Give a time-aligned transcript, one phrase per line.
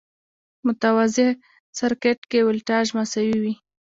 [0.65, 1.27] متوازي
[1.77, 3.53] سرکټ کې ولټاژ مساوي وي.